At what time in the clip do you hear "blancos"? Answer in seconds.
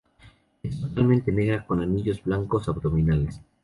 2.23-2.67